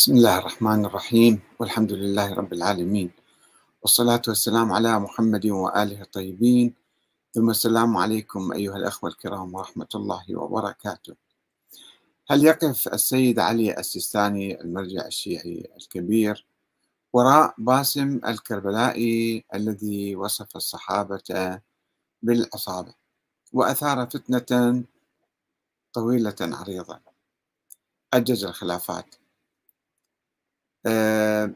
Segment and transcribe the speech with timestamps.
[0.00, 3.10] بسم الله الرحمن الرحيم والحمد لله رب العالمين
[3.82, 6.74] والصلاة والسلام على محمد وآله الطيبين
[7.32, 11.16] ثم السلام عليكم أيها الأخوة الكرام ورحمة الله وبركاته.
[12.30, 16.46] هل يقف السيد علي السيستاني المرجع الشيعي الكبير
[17.12, 21.60] وراء باسم الكربلائي الذي وصف الصحابة
[22.22, 22.94] بالعصابة
[23.52, 24.84] وأثار فتنة
[25.92, 27.00] طويلة عريضة؟
[28.14, 29.19] أجج الخلافات.
[30.86, 31.54] آه،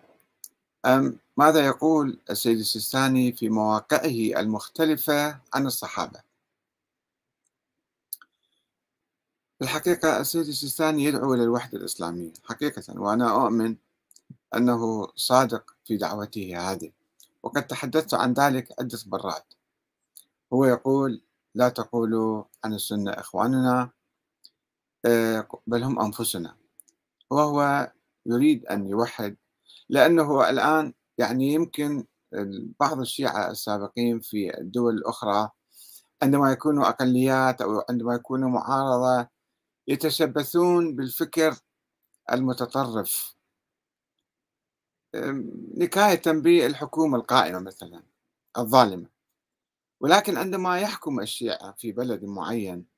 [1.37, 6.21] ماذا يقول السيد السيستاني في مواقعه المختلفة عن الصحابة؟
[9.63, 13.77] الحقيقة السيد السيستاني يدعو إلى الوحدة الإسلامية حقيقة وأنا أؤمن
[14.55, 16.93] أنه صادق في دعوته هذه
[17.43, 19.55] وقد تحدثت عن ذلك عدة مرات.
[20.53, 21.21] هو يقول
[21.55, 23.91] لا تقولوا عن السنة إخواننا
[25.05, 26.57] آه، بل هم أنفسنا.
[27.31, 27.91] وهو
[28.27, 29.37] يريد أن يوحد
[29.89, 32.07] لأنه الآن يعني يمكن
[32.81, 35.51] بعض الشيعة السابقين في الدول الأخرى
[36.23, 39.29] عندما يكونوا أقليات أو عندما يكونوا معارضة
[39.89, 41.57] يتشبثون بالفكر
[42.33, 43.37] المتطرف.
[45.79, 48.03] نكاية بالحكومة القائمة مثلا
[48.59, 49.09] الظالمة.
[50.01, 52.94] ولكن عندما يحكم الشيعة في بلد معين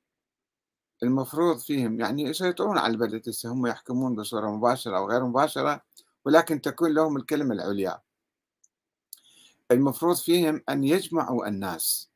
[1.03, 5.81] المفروض فيهم يعني يسيطرون على البلد هسه هم يحكمون بصورة مباشرة أو غير مباشرة
[6.25, 8.01] ولكن تكون لهم الكلمة العليا.
[9.71, 12.09] المفروض فيهم أن يجمعوا الناس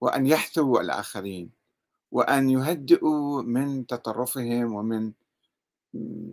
[0.00, 1.50] وأن يحتووا الآخرين
[2.12, 5.12] وأن يهدئوا من تطرفهم ومن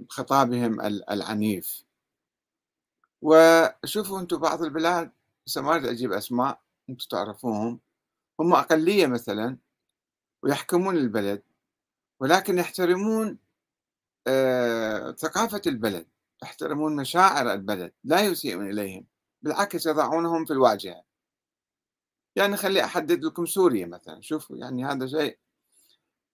[0.10, 1.84] خطابهم العنيف.
[3.22, 5.12] وشوفوا أنتم بعض البلاد
[5.58, 7.80] ما أجيب أسماء أنتم تعرفوهم
[8.40, 9.58] هم أقلية مثلا
[10.44, 11.42] ويحكمون البلد.
[12.20, 13.38] ولكن يحترمون
[14.28, 16.08] آه، ثقافة البلد
[16.44, 19.06] يحترمون مشاعر البلد لا يسيئون إليهم
[19.42, 21.04] بالعكس يضعونهم في الواجهة.
[22.36, 25.38] يعني خلي أحدد لكم سوريا مثلا شوفوا يعني هذا شيء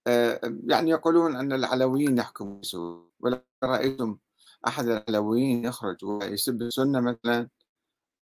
[0.07, 4.17] آه، يعني يقولون أن العلويين يحكمون سوريا ولا رأيتم
[4.67, 7.49] أحد العلويين يخرج ويسب السنة مثلا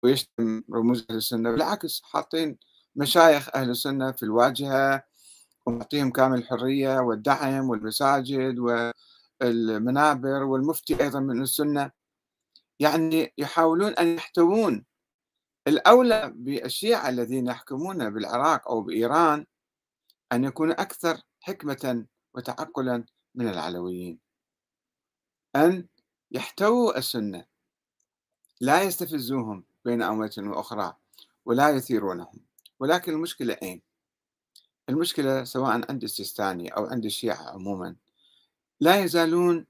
[0.03, 2.59] ويشتم رموز أهل السنة؟ بالعكس حاطين
[2.97, 5.05] مشايخ أهل السنة في الواجهة
[5.67, 8.59] ونعطيهم كامل الحرية والدعم والمساجد
[9.43, 11.91] والمنابر والمفتي أيضا من السنة.
[12.81, 14.85] يعني يحاولون أن يحتوون
[15.69, 19.47] الأولى بالشيعة الذين يحكمون بالعراق أو بإيران
[20.33, 24.19] أن يكونوا أكثر حكمة وتعقلا من العلويين.
[25.57, 25.87] أن
[26.31, 27.45] يحتووا السنة.
[28.61, 30.97] لا يستفزوهم بين أمة وأخرى
[31.45, 32.41] ولا يثيرونهم.
[32.81, 33.83] ولكن المشكلة أين؟
[34.89, 37.97] المشكلة سواء عند السيستاني أو عند الشيعة عموما
[38.81, 39.67] لا يزالون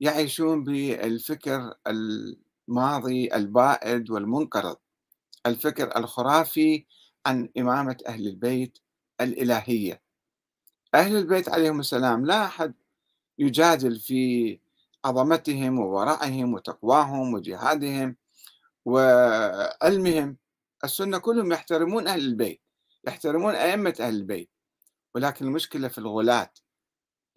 [0.00, 4.76] يعيشون بالفكر الماضي البائد والمنقرض.
[5.46, 6.84] الفكر الخرافي
[7.26, 8.78] عن إمامة أهل البيت
[9.20, 10.02] الإلهية.
[10.94, 12.74] أهل البيت عليهم السلام لا أحد
[13.38, 14.58] يجادل في
[15.04, 18.16] عظمتهم وورعهم وتقواهم وجهادهم
[18.84, 20.36] وعلمهم.
[20.84, 22.60] السنة كلهم يحترمون أهل البيت
[23.06, 24.50] يحترمون أئمة أهل البيت.
[25.16, 26.50] ولكن المشكلة في الغلاة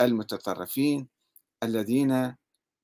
[0.01, 1.09] المتطرفين
[1.63, 2.35] الذين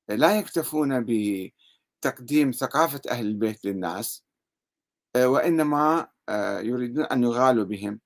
[0.09, 4.23] لا يكتفون بتقديم ثقافة أهل البيت للناس
[5.15, 7.99] آه، وإنما آه، يريدون أن يغالوا بهم.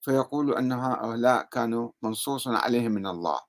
[0.00, 3.40] فيقولوا أن هؤلاء كانوا منصوص عليهم من الله.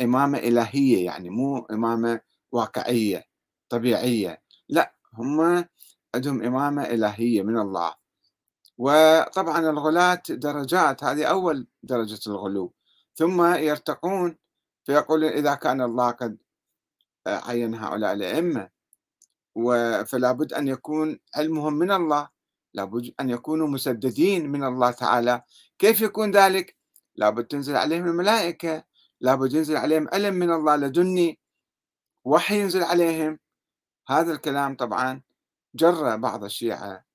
[0.00, 2.20] إمامة إلهية يعني مو إمامة
[2.52, 3.24] واقعية
[3.68, 4.42] طبيعية.
[4.68, 5.64] لا هم
[6.14, 7.99] عندهم إمامة إلهية من الله.
[8.80, 12.72] وطبعا الغلاة درجات هذه أول درجة الغلو.
[13.14, 14.36] ثم يرتقون
[14.84, 16.38] فيقول إذا كان الله قد
[17.26, 18.68] عين هؤلاء الأئمة
[20.04, 22.28] فلا بد أن يكون علمهم من الله
[22.74, 25.42] لابد أن يكونوا مسددين من الله تعالى.
[25.78, 26.76] كيف يكون ذلك؟
[27.16, 28.84] لابد تنزل عليهم الملائكة
[29.20, 31.38] لابد ينزل عليهم علم من الله لدني
[32.24, 33.38] وحي ينزل عليهم.
[34.08, 35.20] هذا الكلام طبعا
[35.74, 37.09] جر بعض الشيعة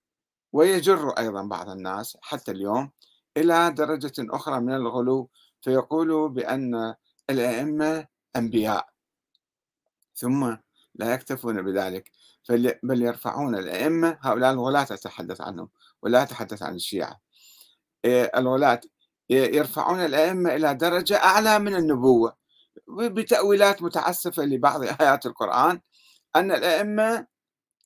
[0.56, 2.92] ويجر أيضا بعض الناس حتى اليوم
[3.38, 5.30] إلى درجة أخرى من الغلو
[5.62, 6.96] فيقول بأن
[7.30, 8.88] الأئمة أنبياء.
[10.16, 10.56] ثم
[10.96, 12.12] لا يكتفون بذلك
[12.84, 15.69] بل يرفعون الأئمة هؤلاء الغلاة أتحدث عنهم
[16.02, 17.19] ولا أتحدث عن الشيعة.
[18.06, 18.81] إيه، الغلاة
[19.30, 22.36] يرفعون الأئمة إلى درجة أعلى من النبوة.
[22.88, 25.81] بتأويلات متعسفة لبعض آيات القرآن
[26.36, 27.28] أن الأئمة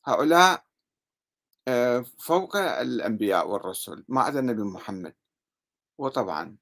[0.06, 0.69] هؤلاء
[1.70, 5.14] آه، فوق الأنبياء والرسل ما عدا النبي محمد.
[5.98, 6.58] وطبعا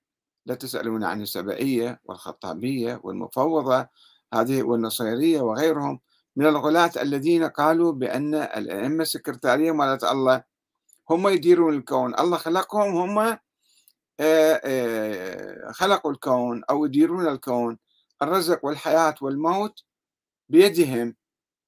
[0.45, 3.87] لا تسألون عن السبائية والخطابية والمفوضة
[4.33, 5.99] هذه والنصيرية وغيرهم
[6.35, 10.43] من الغلاة الذين قالوا بأن الأئمة السكرتارية مالت الله
[11.09, 12.19] هم يديرون الكون.
[12.19, 13.37] الله خلقهم هم
[15.71, 17.79] خلقوا الكون أو يديرون الكون.
[18.21, 19.83] الرزق والحياة والموت
[20.49, 21.15] بيدهم.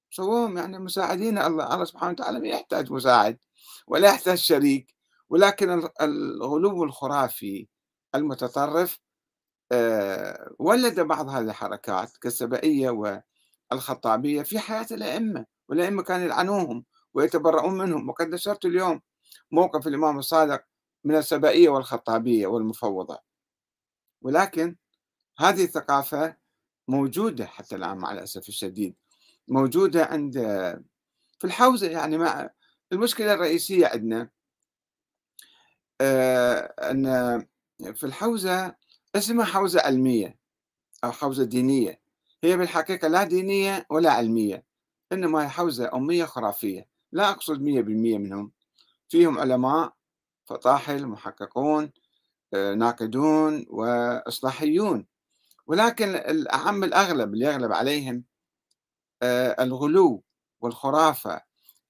[0.09, 3.37] سووهم يعني مساعدين الله الله سبحانه وتعالى ما يحتاج مساعد
[3.87, 4.95] ولا يحتاج شريك.
[5.29, 7.67] ولكن الغلو الخرافي
[8.15, 8.99] المتطرف
[10.59, 13.19] ولد بعض هذه الحركات كالسبائية
[13.71, 18.09] والخطابية في حياة الأئمة والأئمة كانوا يلعنوهم ويتبرؤون منهم.
[18.09, 19.01] وقد نشرت اليوم
[19.51, 20.63] موقف الإمام الصادق
[21.03, 23.19] من السبائية والخطابية والمفوضة.
[24.21, 24.75] ولكن
[25.37, 26.35] هذه الثقافة
[26.87, 28.95] موجودة حتى الآن مع الأسف الشديد.
[29.49, 30.33] موجودة عند
[31.39, 32.49] في الحوزة يعني مع
[32.93, 34.29] المشكلة الرئيسية عندنا
[36.01, 37.05] آه، أن
[37.93, 38.75] في الحوزة
[39.15, 40.39] اسمها حوزة علمية
[41.03, 42.01] أو حوزة دينية.
[42.43, 44.65] هي بالحقيقة لا دينية ولا علمية
[45.11, 46.87] إنما هي حوزة أمية خرافية.
[47.11, 48.51] لا أقصد مية بالمية منهم.
[49.09, 49.93] فيهم علماء
[50.45, 51.91] فطاحل محققون
[52.53, 55.05] آه، ناقدون وإصلاحيون.
[55.67, 58.23] ولكن الأعم الأغلب اللي يغلب عليهم
[59.23, 60.23] الغلو
[60.61, 61.41] والخرافة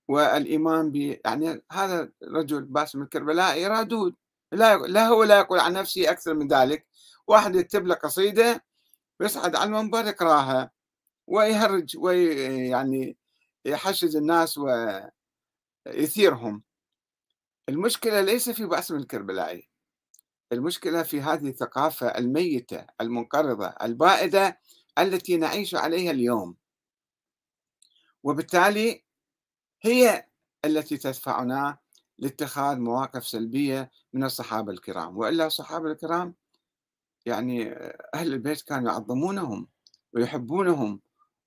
[0.08, 0.96] والإيمان ب
[1.26, 4.16] يعني هذا الرجل باسم الكربلائي رادود
[4.52, 6.88] لا لا هو لا يقول عن نفسه أكثر من ذلك.
[7.28, 8.66] واحد يكتب له قصيدة
[9.20, 10.72] ويصعد على المنبر يقراها
[11.28, 13.18] ويهرج ويعني
[13.66, 14.60] يحشد الناس
[15.88, 16.64] ويثيرهم.
[17.70, 19.70] المشكلة ليس في باسم الكربلائي
[20.52, 24.60] المشكلة في هذه الثقافة الميتة المنقرضة البائدة
[25.00, 26.56] التي نعيش عليها اليوم.
[28.24, 29.04] وبالتالي
[29.82, 30.28] هي
[30.66, 31.78] التي تدفعنا
[32.18, 35.18] لاتخاذ مواقف سلبية من الصحابة الكرام.
[35.18, 36.36] وإلا الصحابة الكرام
[37.26, 37.74] يعني
[38.16, 39.68] أهل البيت كانوا يعظمونهم
[40.14, 41.02] ويحبونهم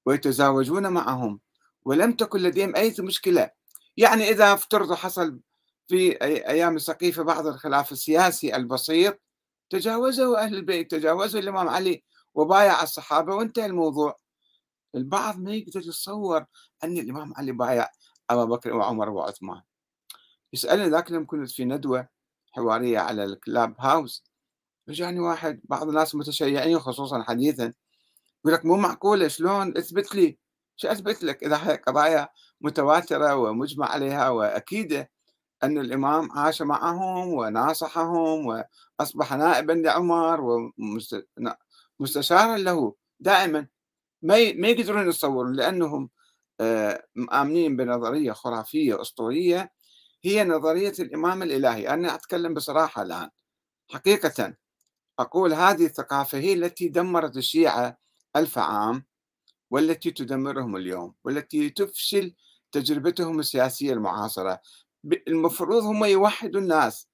[0.07, 1.41] ويتزاوجون معهم
[1.85, 3.51] ولم تكن لديهم أي مشكلة.
[3.97, 5.41] يعني إذا افترضوا حصل
[5.89, 9.21] في أيام السقيفة بعض الخلاف السياسي البسيط
[9.71, 12.05] تجاوزوا أهل البيت تجاوزوا الإمام علي
[12.35, 14.17] وبايع الصحابة وانتهى الموضوع.
[14.95, 16.45] البعض ما يقدر يتصور
[16.85, 17.89] أن الإمام علي بايع
[18.31, 19.63] أبا بكر وعمر وعثمان.
[20.53, 22.09] يسألني ذاك اليوم كنت في ندوة
[22.53, 24.25] حوارية على الكلاب هاوس
[24.89, 27.73] رجعني واحد بعض الناس متشيعين خصوصا حديثا
[28.45, 30.39] يقول لك مو معقولة شلون؟ أثبت لي.
[30.77, 32.29] شو أثبت لك؟ إذا هي قضايا
[32.61, 35.11] متواترة ومجمع عليها وأكيدة
[35.63, 38.65] أن الإمام عاش معهم وناصحهم
[39.01, 40.41] وأصبح نائبا لعمر
[41.99, 43.67] ومستشارا له دائما.
[44.23, 46.11] ما ما يقدرون يتصورون لأنهم
[46.61, 49.73] آه، مآمنين بنظرية خرافية أسطورية
[50.25, 51.89] هي نظرية الإمام الإلهي.
[51.89, 53.31] أنا أتكلم بصراحة الآن.
[53.91, 54.55] حقيقة
[55.19, 57.99] أقول هذه الثقافة هي التي دمرت الشيعة
[58.37, 59.05] ألف عام
[59.71, 62.35] والتي تدمرهم اليوم والتي تفشل
[62.73, 64.61] تجربتهم السياسية المعاصرة.
[65.29, 67.09] المفروض هم يوحدوا الناس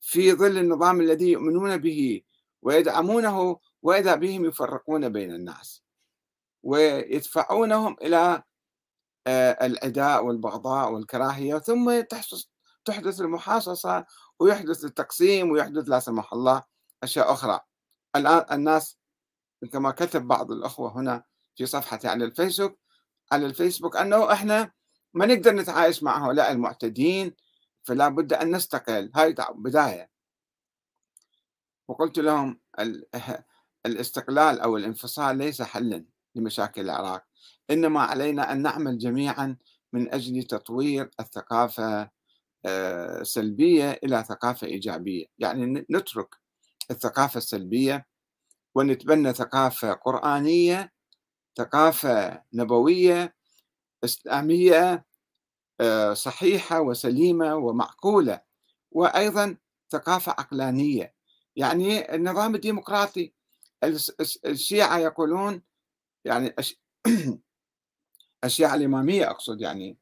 [0.00, 2.22] في ظل النظام الذي يؤمنون به
[2.62, 5.83] ويدعمونه وإذا بهم يفرقون بين الناس.
[6.64, 8.42] ويدفعونهم إلى
[9.26, 12.00] آه، العداء والبغضاء والكراهية ثم
[12.84, 14.04] تحدث المحاصصة
[14.40, 16.62] ويحدث التقسيم ويحدث لا سمح الله
[17.02, 17.60] أشياء أخرى.
[18.16, 18.98] الآن الناس
[19.72, 21.24] كما كتب بعض الأخوة هنا
[21.56, 22.78] في صفحتي على الفيسبوك
[23.32, 24.72] على الفيسبوك أنه إحنا
[25.14, 27.34] ما نقدر نتعايش مع هؤلاء المعتدين
[27.82, 29.10] فلا بد أن نستقل.
[29.14, 30.10] هاي بداية.
[31.88, 32.60] وقلت لهم
[33.86, 36.13] الاستقلال أو الانفصال ليس حلا.
[36.34, 37.24] لمشاكل العراق.
[37.70, 39.56] إنما علينا أن نعمل جميعا
[39.92, 42.10] من أجل تطوير الثقافة
[42.66, 45.26] آه، سلبية إلى ثقافة إيجابية.
[45.38, 46.34] يعني نترك
[46.90, 48.06] الثقافة السلبية
[48.74, 50.92] ونتبنى ثقافة قرآنية
[51.58, 53.34] ثقافة نبوية
[54.04, 55.04] إسلامية
[55.80, 58.40] آه، صحيحة وسليمة ومعقولة
[58.92, 59.56] وأيضا
[59.90, 61.14] ثقافة عقلانية.
[61.56, 63.32] يعني النظام الديمقراطي
[64.46, 65.62] الشيعة يقولون
[66.24, 66.54] يعني
[68.44, 69.98] الشيعة الإمامية أقصد يعني.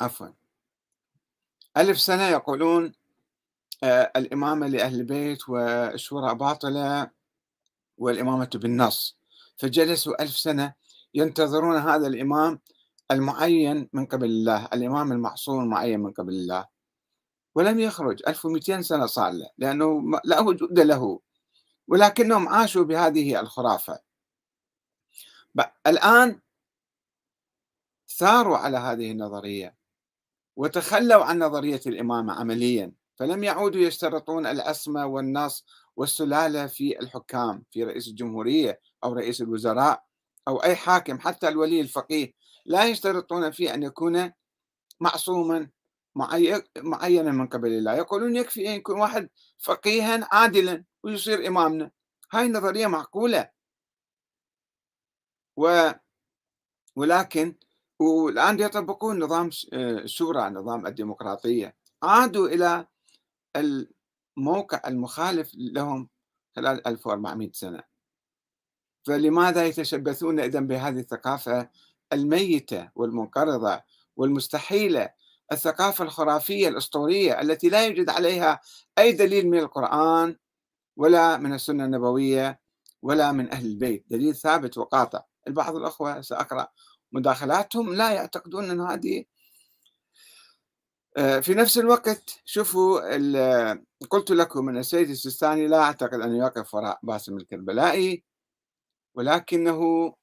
[0.00, 0.28] عفوا.
[1.76, 2.92] ألف سنة يقولون
[3.82, 7.10] آه، الإمامة لأهل البيت والشورى باطلة
[7.98, 9.18] والإمامة بالنص.
[9.56, 10.74] فجلسوا ألف سنة
[11.14, 12.60] ينتظرون هذا الإمام
[13.10, 16.66] المعين من قبل الله الإمام المعصوم المعين من قبل الله.
[17.54, 18.22] ولم يخرج.
[18.28, 21.20] 1200 سنة صار له لأنه لا وجود له.
[21.90, 24.00] ولكنهم عاشوا بهذه الخرافة.
[25.86, 26.40] الآن
[28.08, 29.76] ثاروا على هذه النظرية
[30.56, 35.66] وتخلوا عن نظرية الإمامة عمليا فلم يعودوا يشترطون العصمة والنص
[35.96, 40.04] والسلالة في الحكام في رئيس الجمهورية أو رئيس الوزراء
[40.48, 42.32] أو أي حاكم حتى الولي الفقيه
[42.66, 44.32] لا يشترطون فيه أن يكون
[45.00, 45.70] معصوما
[46.76, 47.94] معينا من قبل الله.
[47.94, 51.90] يقولون يكفي أن يكون واحد فقيها عادلا ويصير إمامنا.
[52.32, 53.50] هاي النظرية معقولة.
[55.56, 55.90] و
[56.96, 57.56] ولكن
[57.98, 61.76] والآن يطبقون نظام الشورى نظام الديمقراطية.
[62.02, 62.86] عادوا إلى
[63.56, 66.08] الموقع المخالف لهم
[66.56, 67.82] خلال 1400 سنة.
[69.06, 71.70] فلماذا يتشبثون إذا بهذه الثقافة
[72.12, 73.82] الميتة والمنقرضة
[74.16, 75.10] والمستحيلة
[75.52, 78.60] الثقافة الخرافية الأسطورية التي لا يوجد عليها
[78.98, 80.36] أي دليل من القرآن
[80.96, 82.60] ولا من السنة النبوية
[83.02, 84.04] ولا من أهل البيت.
[84.08, 85.22] دليل ثابت وقاطع.
[85.48, 86.68] البعض الأخوة سأقرأ
[87.12, 89.24] مداخلاتهم لا يعتقدون أن هذه
[91.16, 93.00] آه، في نفس الوقت شوفوا
[94.10, 98.24] قلت لكم أن السيد السيستاني لا أعتقد أنه يقف وراء باسم الكربلائي
[99.14, 100.14] ولكنه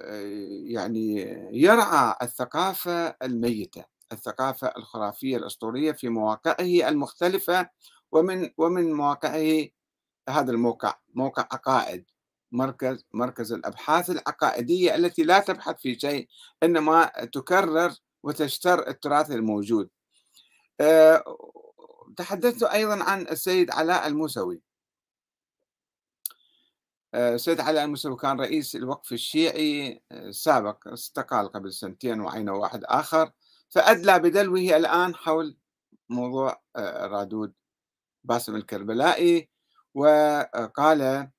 [0.00, 0.22] آه،
[0.64, 1.16] يعني
[1.52, 3.84] يرعى الثقافة الميتة.
[4.12, 7.70] الثقافة الخرافية الأسطورية في مواقعه المختلفة
[8.12, 9.68] ومن ومن مواقعه
[10.28, 12.04] هذا الموقع موقع عقائد
[12.52, 16.28] مركز مركز الأبحاث العقائدية التي لا تبحث في شيء
[16.62, 19.90] إنما تكرر وتشتر التراث الموجود.
[20.80, 21.24] آه،
[22.16, 24.62] تحدثت أيضا عن السيد علاء الموسوي.
[27.14, 32.84] آه، السيد علاء الموسوي كان رئيس الوقف الشيعي السابق آه، استقال قبل سنتين وعينه واحد
[32.84, 33.32] آخر
[33.70, 35.56] فادلى بدلوه الآن حول
[36.08, 37.52] موضوع رادود
[38.24, 39.50] باسم الكربلائي
[39.94, 41.30] وقال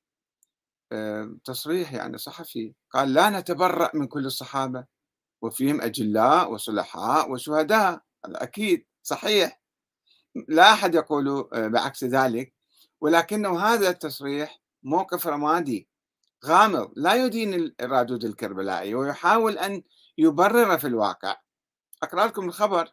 [1.46, 4.86] تصريح يعني صحفي قال لا نتبرأ من كل الصحابة
[5.42, 8.02] وفيهم أجلاء وصلحاء وشهداء.
[8.26, 9.62] أكيد صحيح.
[10.48, 12.54] لا أحد يقول آه، بعكس ذلك
[13.02, 15.90] ولكنه هذا التصريح موقف رمادي
[16.46, 19.84] غامض لا يدين الرادود الكربلائي ويحاول أن
[20.18, 21.38] يبرر في الواقع.
[22.04, 22.90] أقرأ لكم الخبر.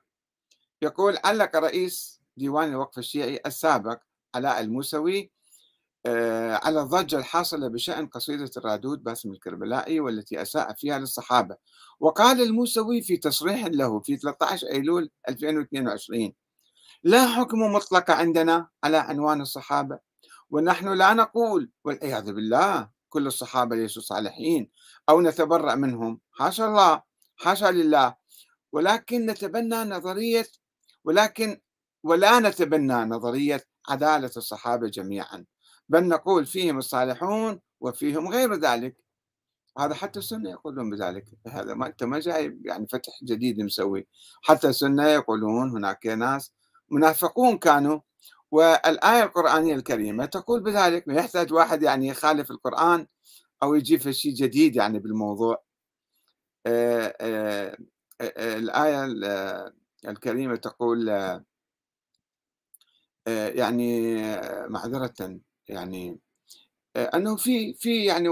[0.83, 3.99] يقول علق رئيس ديوان الوقف الشيعي السابق
[4.35, 5.33] علاء الموسوي
[6.07, 11.57] آه، على الضجة الحاصلة بشأن قصيدة الرادود باسم الكربلائي والتي أساء فيها للصحابة.
[12.01, 16.33] وقال الموسوي في تصريح له في 13 أيلول 2022
[17.03, 19.99] لا حكم مطلق عندنا على عنوان الصحابة
[20.51, 24.71] ونحن لا نقول والعياذ بالله كل الصحابة ليسوا صالحين
[25.09, 26.21] أو نتبرأ منهم.
[26.33, 27.03] حاشا الله
[27.37, 28.15] حاشا لله
[28.73, 30.47] ولكن نتبنى نظرية
[31.05, 31.61] ولكن
[32.03, 35.45] ولا نتبنى نظرية عدالة الصحابة جميعا.
[35.89, 38.97] بل نقول فيهم الصالحون وفيهم غير ذلك.
[39.79, 41.25] هذا حتى السنة يقولون بذلك.
[41.47, 44.07] هذا ما أنت ما جاي يعني فتح جديد مسوي.
[44.43, 46.53] حتى السنة يقولون هناك ناس
[46.91, 48.01] منافقون كانوا.
[48.51, 53.07] والآية القرآنية الكريمة تقول بذلك ما يحتاج واحد يعني يخالف القرآن
[53.63, 55.63] أو يجيب شيء جديد يعني بالموضوع.
[56.67, 57.77] آآ آآ آآ
[58.21, 59.05] الآية
[60.09, 61.09] الكريمة تقول
[63.27, 64.13] يعني
[64.69, 66.19] معذرة يعني
[66.97, 68.29] أنه في في يعني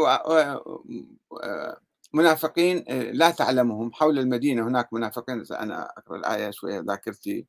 [2.15, 4.69] منافقين لا تعلمهم حول المدينة.
[4.69, 7.47] هناك منافقين أنا أقرأ الآية شوية ذاكرتي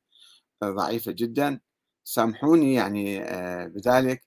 [0.64, 1.60] ضعيفة جدا.
[2.04, 3.20] سامحوني يعني
[3.68, 4.24] بذلك.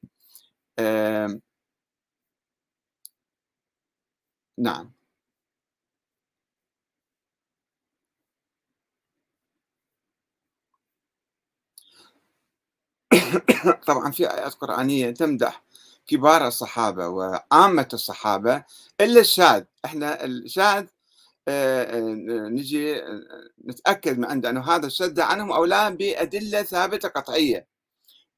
[4.58, 4.92] نعم.
[13.88, 15.64] طبعا في آيات قرآنية تمدح
[16.08, 18.64] كبار الصحابة وعامة الصحابة.
[19.02, 20.88] إلا الشاذ إحنا الشاذ
[21.48, 22.00] آه، آه،
[22.50, 23.02] نجي
[23.66, 27.68] نتأكد من عند أنه هذا الشذ عنهم أو لا بأدلة ثابتة قطعية.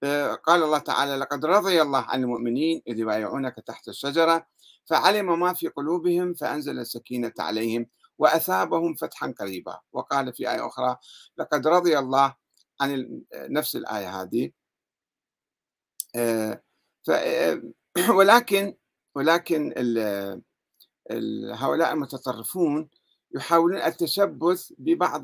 [0.03, 4.47] آه، قال الله تعالى لقد رضي الله عن المؤمنين إذ يبايعونك تحت الشجرة
[4.85, 7.87] فعلم ما في قلوبهم فأنزل السكينة عليهم
[8.19, 9.79] وأثابهم فتحا قريبا.
[9.93, 10.97] وقال في آية أخرى
[11.37, 12.35] لقد رضي الله
[12.81, 14.45] عن نفس الآية هذه.
[14.45, 14.62] آه، آه،
[18.17, 18.75] ولكن
[19.15, 19.73] ولكن
[21.53, 22.89] هؤلاء المتطرفون
[23.35, 25.23] يحاولون التشبث ببعض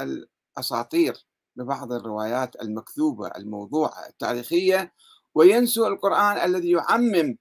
[0.00, 4.92] الأساطير ببعض الروايات المكذوبة الموضوعه التاريخية
[5.34, 7.36] وينسوا القرآن الذي يعمم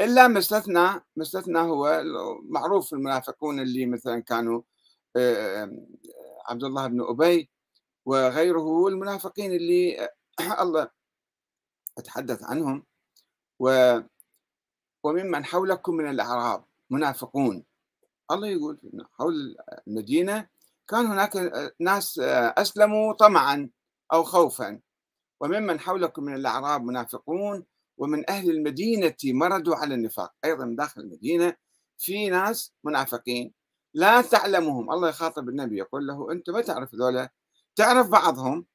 [0.00, 0.82] إلا ما استثنى
[1.16, 2.02] ما استثنى هو
[2.44, 4.62] معروف المنافقون اللي مثلا كانوا
[5.16, 5.70] آه،
[6.48, 7.50] عبد الله بن أبي
[8.06, 10.08] وغيره المنافقين اللي
[10.62, 10.88] الله
[11.98, 12.84] أتحدث عنهم
[13.58, 13.98] و
[15.02, 17.64] وممن حولكم من الأعراب منافقون.
[18.30, 18.78] الله يقول
[19.18, 19.56] حول
[19.88, 20.48] المدينة
[20.88, 21.36] كان هناك
[21.80, 22.18] ناس
[22.58, 23.70] أسلموا طمعا
[24.12, 24.80] أو خوفا.
[25.40, 27.64] وممن حولكم من الأعراب منافقون
[27.98, 30.34] ومن أهل المدينة مردوا على النفاق.
[30.44, 31.54] أيضا داخل المدينة
[31.98, 33.52] في ناس منافقين.
[33.94, 34.92] لا تعلمهم.
[34.92, 37.30] الله يخاطب النبي يقول له أنت ما تعرف ذولا؟
[37.76, 38.66] تعرف بعضهم؟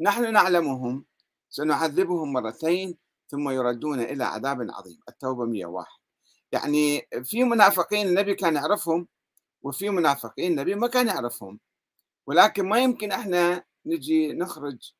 [0.00, 1.04] نحن نعلمهم.
[1.52, 5.00] سنعذبهم مرتين ثم يردون إلى عذاب عظيم.
[5.08, 5.86] التوبة 101
[6.52, 9.08] يعني في منافقين النبي كان يعرفهم
[9.62, 11.60] وفي منافقين النبي ما كان يعرفهم.
[12.26, 14.92] ولكن ما يمكن إحنا نجي نخرج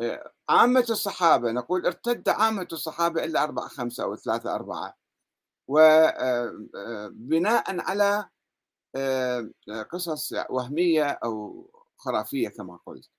[0.00, 4.94] آه، عامة الصحابة نقول ارتد عامة الصحابة إلا أربعة خمسة أو ثلاثة أربعة.
[5.68, 8.28] وبناء آه، آه، على
[9.92, 11.66] قصص وهمية أو
[11.98, 13.10] خرافية كما قلت.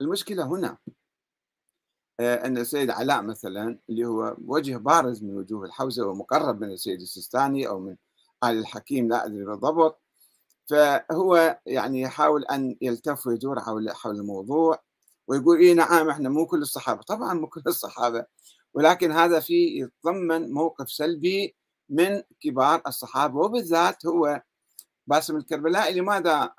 [0.00, 0.78] المشكلة هنا.
[2.20, 7.68] أن السيد علاء مثلا اللي هو وجه بارز من وجوه الحوزة ومقرب من السيد السيستاني
[7.68, 7.96] أو من
[8.44, 10.02] آل الحكيم لا أدري بالضبط.
[10.66, 14.82] فهو يعني يحاول أن يلتف ويدور حول حول الموضوع
[15.28, 17.02] ويقول إيه نعم إحنا مو كل الصحابة.
[17.02, 18.24] طبعا مو كل الصحابة
[18.74, 21.56] ولكن هذا في يتضمن موقف سلبي
[21.88, 23.38] من كبار الصحابة.
[23.40, 24.42] وبالذات هو
[25.06, 26.52] باسم الكربلائي لماذا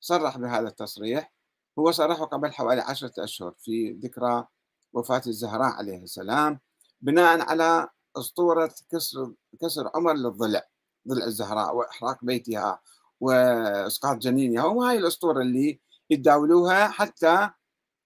[0.00, 1.32] صرح بهذا التصريح؟
[1.78, 4.46] هو صرحه قبل حوالي عشرة أشهر في ذكرى
[4.92, 6.60] وفاة الزهراء عليه السلام
[7.00, 10.62] بناء على أسطورة كسر كسر عمر للضلع
[11.08, 12.80] ضلع الزهراء وإحراق بيتها
[13.20, 17.50] وإسقاط جنينها وهاي الأسطورة اللي يتداولوها حتى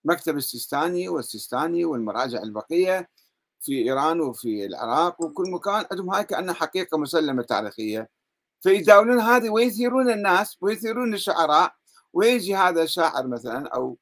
[0.05, 3.09] مكتب السيستاني والسيستاني والمراجع البقية
[3.61, 8.11] في إيران وفي العراق وكل مكان عندهم هاي كأنها حقيقة مسلمة تاريخية
[8.61, 11.75] فيداولون هذه ويثيرون الناس ويثيرون الشعراء
[12.15, 13.99] ويجي هذا الشاعر مثلا أو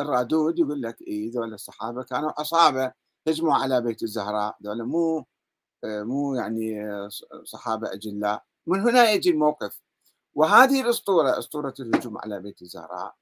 [0.00, 2.92] الرادود يقول لك إيه ذول الصحابة كانوا عصابة
[3.28, 5.26] هجموا على بيت الزهراء ذول مو
[5.84, 6.88] مو يعني
[7.44, 8.44] صحابة أجلاء.
[8.66, 9.80] من هنا يجي الموقف.
[10.34, 13.14] وهذه الأسطورة أسطورة الهجوم على بيت الزهراء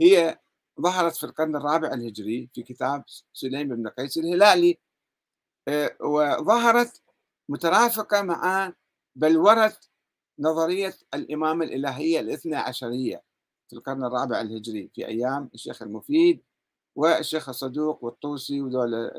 [0.00, 0.38] هي
[0.80, 4.78] ظهرت في القرن الرابع الهجري في كتاب سليم بن قيس الهلالي
[5.68, 7.02] آه، وظهرت
[7.48, 8.72] مترافقة مع
[9.16, 9.76] بلورة
[10.38, 13.22] نظرية الإمامة الإلهية الاثنى عشرية.
[13.68, 16.42] في القرن الرابع الهجري في أيام الشيخ المفيد
[16.96, 19.10] والشيخ الصدوق والطوسي وذول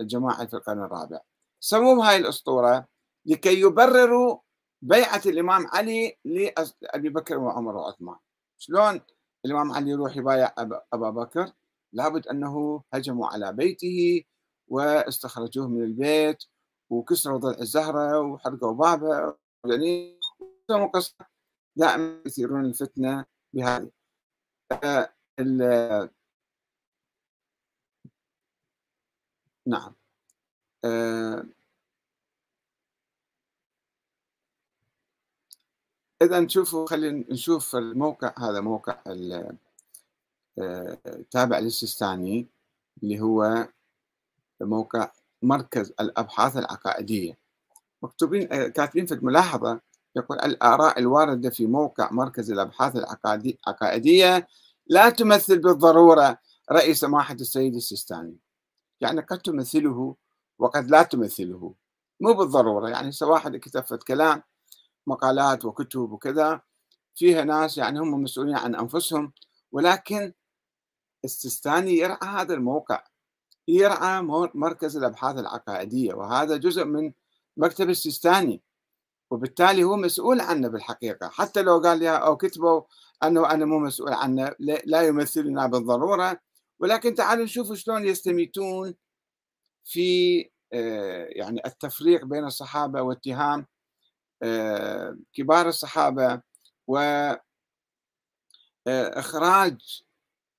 [0.00, 1.20] الجماعة في القرن الرابع.
[1.60, 2.88] سموهم هاي الأسطورة
[3.26, 4.38] لكي يبرروا
[4.82, 8.16] بيعة الإمام علي لأبي بكر وعمر وعثمان.
[8.58, 9.00] شلون
[9.44, 10.54] الإمام علي يروح يبايع
[10.92, 11.52] أبا بكر؟
[11.92, 14.24] لابد أنه هجموا على بيته
[14.68, 16.44] واستخرجوه من البيت
[16.90, 19.36] وكسروا ضلع الزهرة وحرقوا بابه.
[19.64, 20.20] يعني
[21.76, 23.24] دائما يثيرون الفتنة
[23.56, 23.90] بهذه
[29.66, 29.94] نعم.
[36.22, 39.02] إذا نشوفوا خلينا نشوف الموقع هذا موقع
[40.58, 42.46] التابع للسيستاني
[43.02, 43.68] اللي هو
[44.60, 47.38] موقع مركز الأبحاث العقائدية.
[48.02, 49.80] مكتوبين كاتبين في الملاحظة
[50.16, 54.48] يقول الآراء الواردة في موقع مركز الأبحاث العقائدية
[54.86, 56.38] لا تمثل بالضرورة
[56.70, 58.36] رأي سماحة السيد السيستاني.
[59.00, 60.16] يعني قد تمثله
[60.58, 61.74] وقد لا تمثله.
[62.20, 64.42] مو بالضرورة يعني واحد كتب كلام
[65.06, 66.60] مقالات وكتب وكذا
[67.14, 69.32] فيها ناس يعني هم مسؤولين عن أنفسهم
[69.72, 70.32] ولكن
[71.24, 73.04] السيستاني يرعى هذا الموقع.
[73.68, 74.22] يرعى
[74.54, 77.12] مركز الأبحاث العقائدية وهذا جزء من
[77.56, 78.62] مكتب السيستاني.
[79.30, 81.28] وبالتالي هو مسؤول عنه بالحقيقة.
[81.28, 82.82] حتى لو قال لي أو كتبوا
[83.24, 86.40] أنه أنا مو مسؤول عنه لا يمثلنا بالضرورة.
[86.80, 88.94] ولكن تعالوا نشوف شلون يستميتون
[89.84, 90.40] في
[90.72, 93.66] آه، يعني التفريق بين الصحابة واتهام
[94.42, 96.42] آه، كبار الصحابة
[96.86, 97.38] وإخراج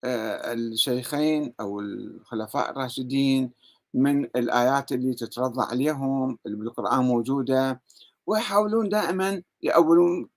[0.04, 3.52] آه، الشيخين أو الخلفاء الراشدين
[3.94, 7.82] من الآيات اللي تترضى عليهم اللي بالقرآن موجودة.
[8.28, 10.30] ويحاولون دائما يأولون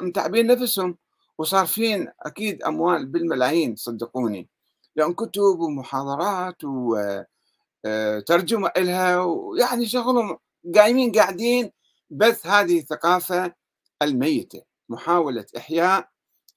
[0.00, 0.98] متعبين نفسهم.
[1.38, 4.48] وصارفين أكيد أموال بالملايين صدقوني.
[4.96, 10.38] لأن كتب ومحاضرات وترجمة آه، إلها ويعني شغلهم
[10.74, 11.70] قايمين قاعدين.
[12.10, 13.52] بث هذه الثقافة
[14.02, 16.08] الميتة محاولة إحياء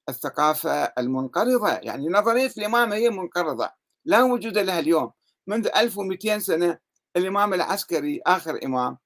[0.09, 1.69] الثقافة المنقرضة.
[1.69, 3.69] يعني نظرية الإمامة هي منقرضة
[4.05, 5.11] لا وجود لها اليوم.
[5.47, 6.77] منذ 1200 سنة
[7.17, 8.97] الإمام العسكري آخر إمام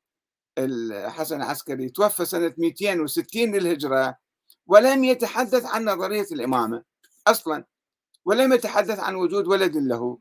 [0.58, 4.18] الحسن العسكري توفى سنة 260 للهجرة
[4.68, 6.84] ولم يتحدث عن نظرية الإمامة
[7.28, 7.66] أصلا
[8.26, 10.20] ولم يتحدث عن وجود ولد له.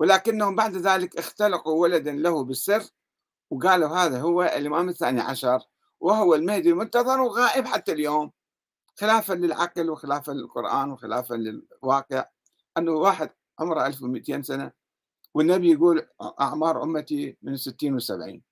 [0.00, 2.82] ولكنهم بعد ذلك اختلقوا ولدا له بالسر
[3.50, 5.62] وقالوا هذا هو الإمام الثاني عشر
[6.00, 8.32] وهو المهدي المنتظر وغائب حتى اليوم
[8.96, 12.24] خلافا للعقل وخلافا للقرآن وخلافا للواقع.
[12.78, 14.72] أنه واحد عمره 1200 سنة
[15.34, 16.08] والنبي يقول
[16.40, 18.42] أعمار أمتي من 60 و 70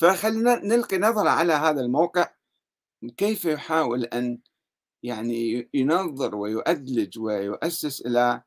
[0.00, 2.30] فخلينا نلقي نظرة على هذا الموقع
[3.16, 4.38] كيف يحاول أن
[5.02, 8.42] يعني ينظر ويؤدلج ويؤسس إلى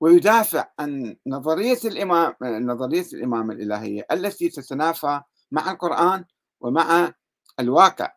[0.00, 6.24] ويدافع عن نظرية الإمام نظرية الإمامة الإلهية التي تتنافى مع القرآن
[6.60, 7.14] ومع
[7.60, 8.12] الواقع.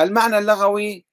[0.00, 1.06] المعنى اللغوي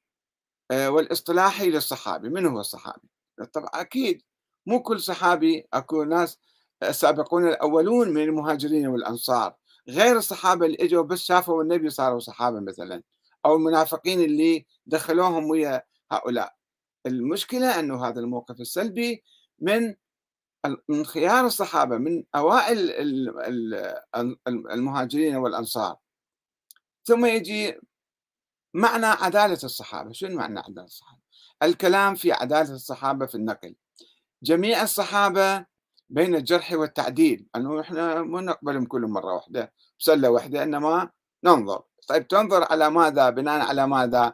[0.72, 2.30] آه، والاصطلاحي للصحابي.
[2.30, 3.10] من هو الصحابي؟
[3.54, 4.22] طبعا أكيد
[4.66, 6.40] مو كل صحابي أكو ناس
[6.84, 9.56] السابقون الأولون من المهاجرين والأنصار.
[9.90, 13.04] غير الصحابة اللي إجوا بس شافوا النبي صاروا صحابة مثلا
[13.46, 16.56] أو المنافقين اللي دخلوهم ويا هؤلاء.
[17.06, 19.24] المشكلة أنه هذا الموقف السلبي
[19.60, 19.96] من
[20.90, 22.78] من خيار الصحابة من أوائل
[24.48, 25.96] المهاجرين والأنصار.
[27.04, 27.80] ثم يجي
[28.74, 30.12] معنى عدالة الصحابة.
[30.14, 31.22] شنو معنى عدالة الصحابة؟
[31.64, 33.76] الكلام في عدالة الصحابة في النقل.
[34.44, 35.66] جميع الصحابة
[36.10, 41.10] بين الجرح والتعديل أنه إحنا مو نقبلهم كل مرة واحدة بسلة واحدة إنما
[41.44, 41.84] ننظر.
[42.08, 44.34] طيب تنظر على ماذا؟ بناء على ماذا؟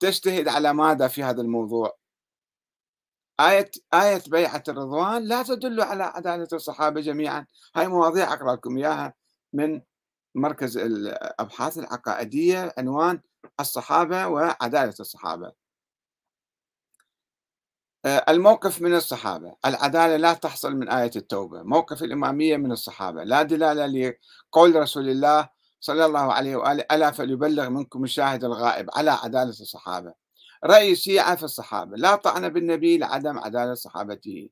[0.00, 1.96] تجتهد على ماذا في هذا الموضوع؟
[3.40, 7.46] آية آية بيعة الرضوان لا تدل على عدالة الصحابة جميعا.
[7.76, 9.14] هاي مواضيع أقرأ لكم إياها
[9.52, 9.82] من
[10.34, 13.20] مركز الأبحاث العقائدية عنوان
[13.60, 15.52] الصحابة وعدالة الصحابة.
[18.06, 19.54] الموقف من الصحابة.
[19.66, 21.62] العدالة لا تحصل من آية التوبة.
[21.62, 23.24] موقف الإمامية من الصحابة.
[23.24, 25.48] لا دلالة لقول رسول الله
[25.80, 30.14] صلى الله عليه وآله ألا فليبلغ منكم الشاهد الغائب؟ على عدالة الصحابة.
[30.64, 31.96] رأي الشيعة في الصحابة.
[31.96, 34.48] لا طعن بالنبي لعدم عدالة صحابته.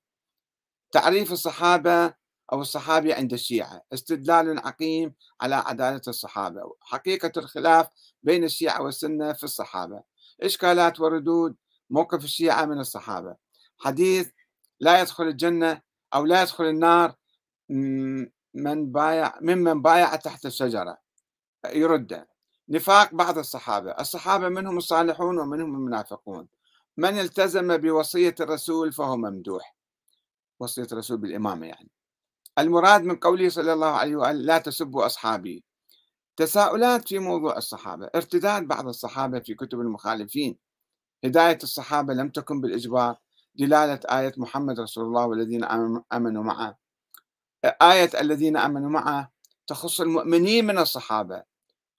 [0.93, 2.15] تعريف الصحابة
[2.53, 3.83] أو الصحابي عند الشيعة.
[3.93, 6.75] استدلال عقيم على عدالة الصحابة.
[6.81, 7.87] حقيقة الخلاف
[8.23, 10.03] بين الشيعة والسنة في الصحابة.
[10.43, 11.57] إشكالات وردود
[11.91, 13.37] موقف الشيعة من الصحابة.
[13.79, 14.31] حديث
[14.81, 15.83] لا يدخل الجنة
[16.15, 17.15] أو لا يدخل النار
[18.55, 20.99] من بايع ممن بايع تحت الشجرة.
[21.67, 22.27] يرد.
[22.69, 23.91] نفاق بعض الصحابة.
[23.91, 26.49] الصحابة منهم الصالحون ومنهم المنافقون.
[26.97, 29.77] من التزم بوصية الرسول فهو ممدوح.
[30.61, 31.91] وصية الرسول بالإمامة يعني.
[32.59, 35.65] المراد من قوله صلى الله عليه وآله لا تسبوا أصحابي.
[36.37, 38.11] تساؤلات في موضوع الصحابة.
[38.15, 40.59] ارتداد بعض الصحابة في كتب المخالفين.
[41.25, 43.17] هداية الصحابة لم تكن بالإجبار
[43.55, 45.65] دلالة آية محمد رسول الله والذين
[46.13, 46.79] آمنوا معه.
[47.65, 49.33] آية الذين آمنوا معه
[49.67, 51.43] تخص المؤمنين من الصحابة.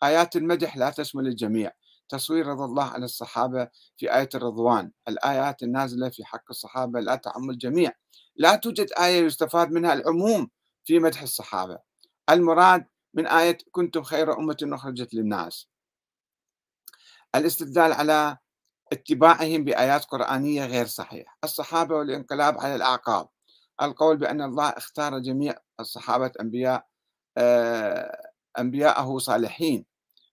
[0.03, 1.71] آيات المدح لا تشمل الجميع.
[2.09, 4.91] تصوير رضا الله على الصحابة في آية الرضوان.
[5.07, 7.91] الآيات النازلة في حق الصحابة لا تعم الجميع.
[8.35, 10.49] لا توجد آية يستفاد منها العموم
[10.83, 11.79] في مدح الصحابة.
[12.29, 15.67] المراد من آية كنتم خير أمة أخرجت للناس
[17.35, 18.37] الاستدلال على
[18.91, 23.29] اتباعهم بآيات قرآنية غير صحيح الصحابة والانقلاب على الأعقاب.
[23.81, 26.85] القول بأن الله اختار جميع الصحابة أنبياء
[27.37, 29.85] آه، أنبياءه صالحين.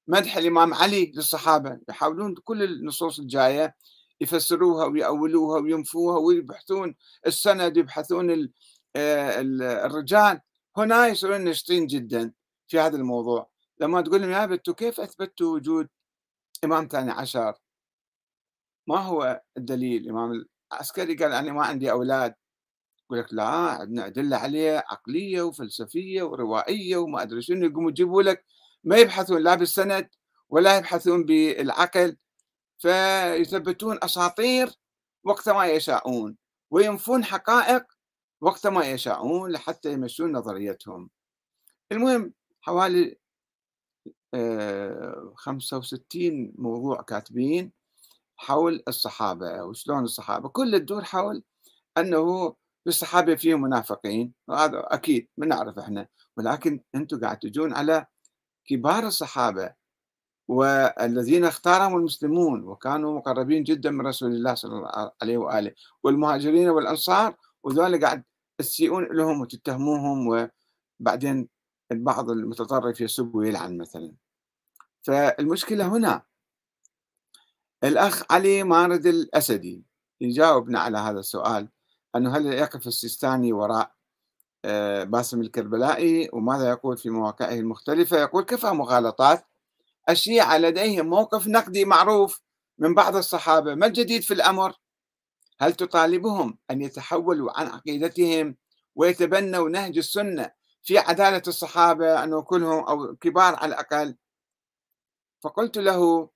[0.08, 1.80] مدح الإمام علي للصحابة.
[1.88, 3.76] يحاولون كل النصوص الجاية
[4.20, 6.94] يفسروها ويأولوها وينفوها ويبحثون
[7.26, 8.50] السند يبحثون
[8.96, 9.40] آه،
[9.86, 10.40] الرجال.
[10.76, 12.32] هنا يصيرون نشطين جدا
[12.68, 13.50] في هذا الموضوع.
[13.80, 15.88] لما تقول لهم يا بنتو كيف أثبتوا وجود
[16.64, 17.54] إمام ثاني عشر؟
[18.88, 22.34] ما هو الدليل الإمام العسكري قال أنا ما عندي أولاد.
[23.04, 28.44] يقول لك لا عندنا أدلة عليه عقلية وفلسفية وروائية وما أدري شنو يقوموا يجيبوا لك
[28.84, 30.08] ما يبحثون لا بالسند
[30.48, 32.16] ولا يبحثون بالعقل
[32.78, 34.70] فيثبتون أساطير
[35.24, 36.36] وقت ما يشاءون
[36.70, 37.84] وينفون حقائق
[38.40, 41.10] وقت ما يشاءون لحتى يمشون نظريتهم.
[41.92, 43.18] المهم حوالي
[45.34, 47.77] 65 آه، موضوع كاتبين
[48.38, 51.42] حول الصحابة وشلون الصحابة كل الدور حول
[51.98, 52.54] أنه
[52.86, 58.06] الصحابة فيهم منافقين وهذا أكيد ما نعرف إحنا ولكن أنتم قاعد تجون على
[58.64, 59.74] كبار الصحابة
[60.48, 65.72] والذين اختارهم المسلمون وكانوا مقربين جدا من رسول الله صلى الله عليه وآله
[66.02, 68.24] والمهاجرين والأنصار وذولا قاعد
[68.58, 70.48] تسيئون لهم وتتهموهم
[71.00, 71.48] وبعدين
[71.92, 74.12] البعض المتطرف يسب ويلعن مثلا.
[75.02, 76.22] فالمشكلة هنا
[77.84, 79.84] الأخ علي مارد الأسدي.
[80.20, 81.68] يجاوبنا على هذا السؤال
[82.16, 83.92] أنه هل يقف السيستاني وراء
[84.64, 89.46] آه، باسم الكربلائي؟ وماذا يقول في مواقعه المختلفة؟ يقول كفى مغالطات
[90.10, 92.40] الشيعة لديهم موقف نقدي معروف
[92.78, 94.74] من بعض الصحابة ما الجديد في الأمر؟
[95.60, 98.56] هل تطالبهم أن يتحولوا عن عقيدتهم
[98.94, 100.50] ويتبنوا نهج السنة
[100.82, 104.16] في عدالة الصحابة أنه كلهم أو كبار على الأقل؟
[105.40, 106.30] فقلت له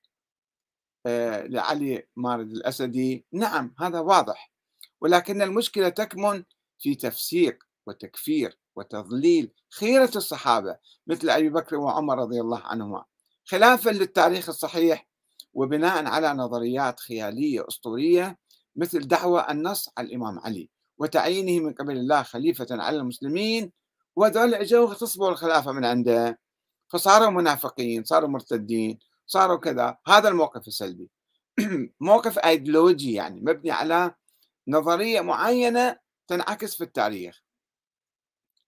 [1.07, 3.27] لعلي مارد الأسدي.
[3.33, 4.53] نعم هذا واضح.
[5.01, 6.45] ولكن المشكلة تكمن
[6.79, 13.05] في تفسيق وتكفير وتضليل خيرة الصحابة مثل أبي بكر وعمر رضي الله عنهما.
[13.45, 15.09] خلافا للتاريخ الصحيح
[15.55, 18.39] وبناء على نظريات خيالية أسطورية
[18.77, 23.73] مثل دعوى النص على الإمام علي وتعيينه من قبل الله خليفة على المسلمين
[24.17, 26.39] وذول اجوا اغتصبوا الخلافة من عنده.
[26.89, 28.99] فصاروا منافقين صاروا مرتدين.
[29.33, 29.99] صاروا كذا.
[30.07, 31.11] هذا الموقف السلبي.
[32.01, 34.15] موقف ايديولوجي يعني مبني على
[34.69, 37.43] نظرية معينة تنعكس في التاريخ.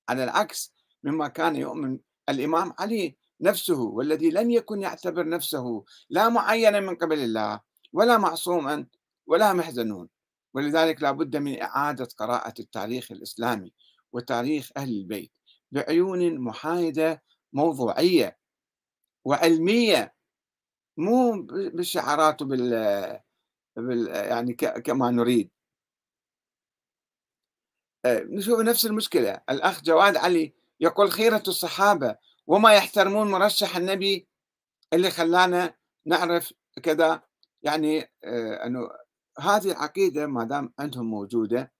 [0.09, 1.99] على العكس مما كان يؤمن
[2.29, 7.61] الإمام علي نفسه والذي لم يكن يعتبر نفسه لا معينا من قبل الله
[7.93, 8.87] ولا معصوما
[9.27, 10.09] ولا محزنون.
[10.55, 13.73] ولذلك لا بد من إعادة قراءة التاريخ الإسلامي
[14.13, 15.33] وتاريخ أهل البيت
[15.73, 17.23] بعيون محايدة
[17.53, 18.39] موضوعية
[19.25, 20.15] وعلمية
[20.97, 22.71] مو بالشعارات وبال
[23.77, 25.51] بال يعني كما نريد.
[28.05, 29.41] آه، نشوف نفس المشكلة.
[29.51, 34.29] الأخ جواد علي يقول خيرة الصحابة وما يحترمون مرشح النبي
[34.93, 35.75] اللي خلانا
[36.07, 36.53] نعرف
[36.83, 37.23] كذا.
[37.63, 38.91] يعني آه، أنه
[39.41, 41.73] هذه العقيدة ما دام عندهم موجودة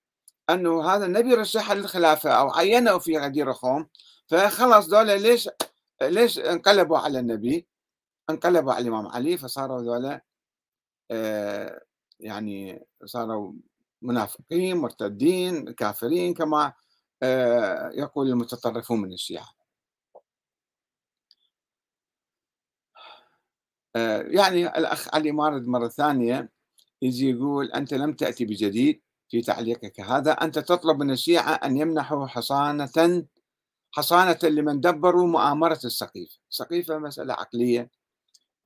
[0.51, 3.89] أنه هذا النبي رشحها للخلافة أو عينه في غدير خوم
[4.29, 5.49] فخلص دولة ليش
[6.03, 7.67] ليش انقلبوا على النبي؟
[8.31, 10.23] انقلبوا على الإمام علي فصاروا ذولا
[11.11, 11.81] آه،
[12.21, 13.53] يعني صاروا
[14.03, 16.73] منافقين مرتدين كافرين كما
[17.23, 19.49] آه، يقول المتطرفون من الشيعة.
[23.97, 26.51] آه، يعني الأخ علي مارد مرة ثانية
[27.03, 32.27] يجي يقول أنت لم تأتي بجديد في تعليقك هذا أنت تطلب من الشيعة أن يمنحوا
[32.27, 33.25] حصانة
[33.93, 36.39] حصانة لمن دبروا مؤامرة السقيفة.
[36.51, 37.91] السقيفة مسألة عقلية.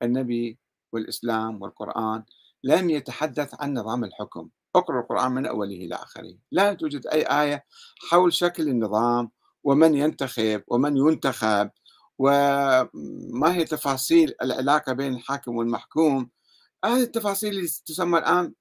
[0.03, 0.59] النبي
[0.93, 2.23] والإسلام والقرآن
[2.63, 4.49] لم يتحدث عن نظام الحكم.
[4.75, 6.35] اقرأ القرآن من أوله إلى آخره.
[6.51, 7.65] لا توجد أي آية
[8.09, 9.31] حول شكل النظام
[9.63, 11.69] ومن ينتخب ومن ينتخب
[12.19, 16.29] وما هي تفاصيل العلاقة بين الحاكم والمحكوم.
[16.85, 18.53] هذه التفاصيل اللي تسمى الآن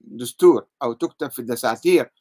[0.00, 2.12] دستور أو تكتب في الدساتير.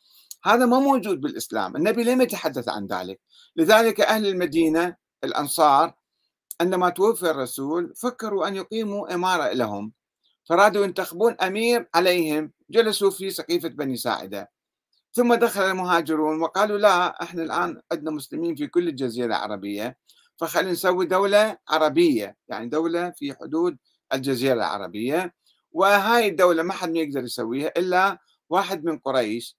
[0.43, 1.75] هذا ما موجود بالإسلام.
[1.75, 3.21] النبي لم يتحدث عن ذلك.
[3.55, 5.93] لذلك أهل المدينة الأنصار
[6.61, 9.91] عندما توفي الرسول فكروا أن يقيموا إمارة لهم.
[10.49, 14.51] فرادوا ينتخبون أمير عليهم جلسوا في سقيفة بني ساعدة.
[15.13, 19.97] ثم دخل المهاجرون وقالوا لا إحنا الآن عندنا مسلمين في كل الجزيرة العربية
[20.37, 23.77] فخلينا نسوي دولة عربية يعني دولة في حدود
[24.13, 25.33] الجزيرة العربية.
[25.71, 28.17] وهاي الدولة ما حد يقدر يسويها إلا
[28.49, 29.57] واحد من قريش.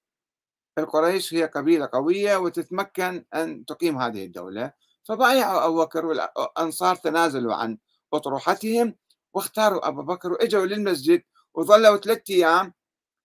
[0.79, 4.73] القريش هي قبيلة قوية وتتمكن أن تقيم هذه الدولة.
[5.05, 7.79] فبايعوا أبو بكر والأنصار تنازلوا عن
[8.13, 8.95] أطروحتهم
[9.35, 11.23] واختاروا أبو بكر وإجوا للمسجد
[11.55, 12.75] وظلوا ثلاثة أيام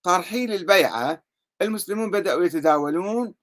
[0.04, 1.24] طارحين البيعة
[1.62, 3.36] المسلمون بدأوا يتداولون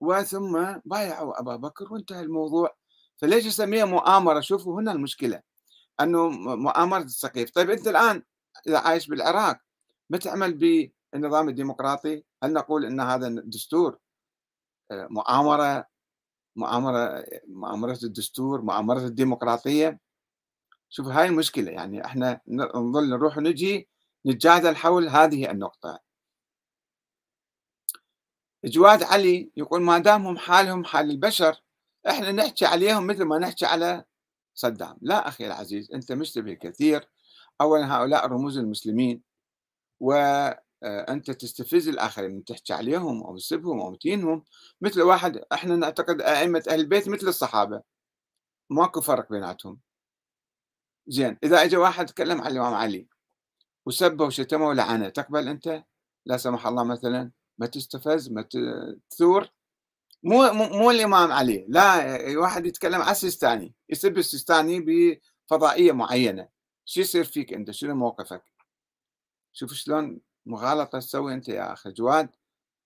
[0.00, 2.76] وثم بايعوا أبا بكر وانتهى الموضوع.
[3.16, 5.42] فليش يسميها مؤامرة؟ شوفوا هنا المشكلة
[6.00, 7.50] أنه مؤامرة السقيف.
[7.50, 8.22] طيب أنت الآن
[8.66, 9.58] إذا عايش بالعراق
[10.10, 10.54] ما تعمل
[11.12, 13.98] بالنظام الديمقراطي؟ هل نقول أن هذا دستور
[14.90, 15.89] آه، مؤامرة؟
[16.60, 20.00] مؤامرة مؤامرة الدستور مؤامرة الديمقراطية.
[20.88, 23.88] شوف هاي المشكلة يعني إحنا نظل نروح ونجي
[24.26, 26.00] نتجادل حول هذه النقطة.
[28.64, 31.62] جواد علي يقول ما دامهم حالهم حال البشر
[32.08, 34.04] إحنا نحكي عليهم مثل ما نحكي على
[34.54, 34.98] صدام.
[35.02, 37.08] لا أخي العزيز أنت مشتبه كثير.
[37.60, 39.22] أولا هؤلاء رموز المسلمين
[40.82, 44.44] وأنت تستفز الآخرين من تحكي عليهم أو تسبهم أو تهينهم
[44.80, 47.82] مثل واحد إحنا نعتقد أئمة أهل البيت مثل الصحابة.
[48.70, 49.80] ماكو فرق بيناتهم.
[51.06, 53.06] زين إذا اجى واحد تكلم عن الإمام علي
[53.86, 55.84] وسبه وشتمه ولعنه تقبل أنت؟
[56.26, 57.30] لا سمح الله مثلا.
[57.58, 58.48] ما تستفز ما
[59.10, 59.48] تثور؟
[60.22, 66.48] مو مو الإمام علي لا واحد يتكلم على السيستاني يسب السيستاني بفضائية معينة.
[66.84, 68.44] شو يصير فيك أنت؟ شنو موقفك؟
[69.52, 71.90] شوف شلون مغالطة تسوي أنت يا أخي.
[71.92, 72.28] جواد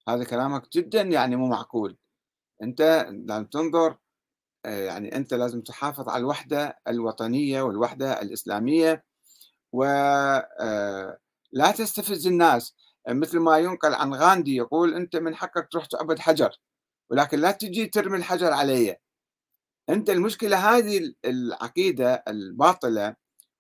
[0.09, 1.99] هذا كلامك جدا يعني مو معقول.
[2.63, 3.97] أنت لازم تنظر
[4.67, 9.05] آه، يعني أنت لازم تحافظ على الوحدة الوطنية والوحدة الإسلامية
[9.73, 12.77] ولا آه، تستفز الناس.
[13.09, 16.51] مثل ما ينقل عن غاندي يقول أنت من حقك تروح تعبد حجر
[17.11, 18.97] ولكن لا تجي ترمي الحجر علي.
[19.91, 23.17] أنت المشكلة هذه العقيدة الباطلة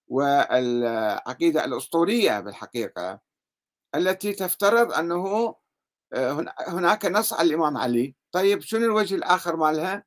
[0.08, 3.20] والعقيدة الأسطورية بالحقيقة.
[3.94, 5.54] التي تفترض أنه
[6.12, 8.14] آه، هناك نص على الإمام علي.
[8.32, 10.04] طيب شنو الوجه الآخر مالها؟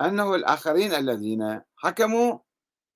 [0.00, 2.38] أنه الآخرين الذين حكموا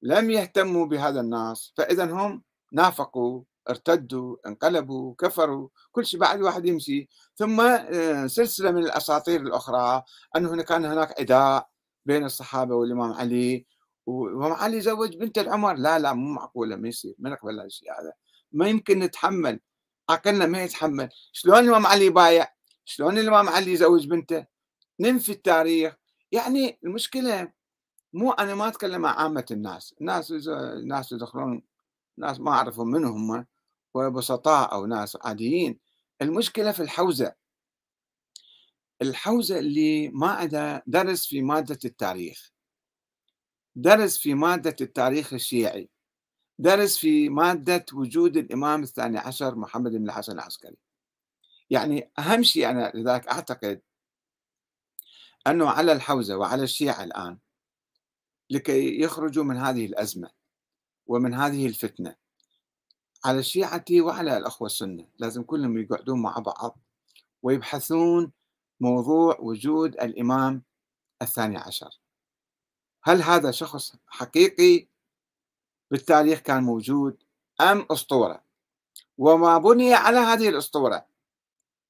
[0.03, 7.09] لم يهتموا بهذا النص فإذا هم نافقوا ارتدوا انقلبوا كفروا كل شيء بعد واحد يمشي.
[7.37, 10.03] ثم آه، سلسلة من الأساطير الأخرى
[10.37, 11.69] أنه كان هناك عداء
[12.07, 13.67] بين الصحابة والإمام علي.
[14.07, 15.75] والإمام علي زوج بنت العمر.
[15.75, 18.13] لا لا مو معقولة ما يصير ما نقبل هالشيء هذا.
[18.53, 19.61] ما يمكن نتحمل
[20.09, 21.09] عقلنا ما يتحمل.
[21.33, 22.49] شلون الإمام علي بايع؟
[22.85, 24.47] شلون الإمام علي يزوج بنته؟
[25.01, 25.95] ننفي التاريخ.
[26.33, 27.53] يعني المشكلة
[28.13, 29.95] مو أنا ما أتكلم مع عامة الناس.
[30.01, 31.63] الناس الناس يدخلون
[32.19, 33.47] ناس ما أعرفهم من هم
[33.95, 35.79] وبسطاء أو ناس عاديين.
[36.23, 37.35] المشكلة في الحوزة.
[39.03, 42.51] الحوزة اللي ما عندها درس في مادة التاريخ.
[43.77, 45.91] درس في مادة التاريخ الشيعي.
[46.59, 50.77] درس في مادة وجود الإمام الثاني عشر محمد بن الحسن العسكري.
[51.71, 53.81] يعني أهم شيء أنا لذلك أعتقد
[55.47, 57.39] أنه على الحوزة وعلى الشيعة الآن
[58.51, 60.31] لكي يخرجوا من هذه الأزمة
[61.07, 62.17] ومن هذه الفتنة
[63.25, 66.79] على الشيعة وعلى الأخوة السنة لازم كلهم يقعدون مع بعض
[67.43, 68.33] ويبحثون
[68.81, 70.63] موضوع وجود الإمام
[71.23, 72.01] الثاني عشر.
[73.03, 74.88] هل هذا شخص حقيقي
[75.91, 77.23] بالتاريخ كان موجود
[77.61, 78.43] أم أسطورة؟
[79.19, 81.07] وما بني على هذه الأسطورة.